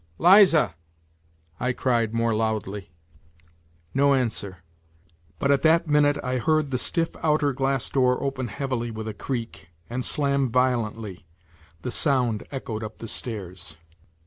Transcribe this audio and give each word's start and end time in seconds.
"Liza 0.29 0.73
1" 1.57 1.69
I 1.69 1.73
cried, 1.73 2.11
more 2.11 2.33
loudly. 2.33 2.89
No 3.93 4.15
answer. 4.15 4.63
But 5.37 5.51
at 5.51 5.61
that 5.61 5.87
minute 5.87 6.17
I 6.23 6.39
heard 6.39 6.71
the 6.71 6.79
stiff 6.79 7.11
outer 7.21 7.53
glass 7.53 7.87
door 7.87 8.23
open 8.23 8.47
heavily 8.47 8.89
with 8.89 9.07
a 9.07 9.13
creak 9.13 9.69
and 9.91 10.03
slam 10.03 10.49
violently, 10.49 11.27
the 11.83 11.91
sound 11.91 12.47
echoed 12.51 12.83
up 12.83 12.97
the 12.97 13.07
stairs. 13.07 13.77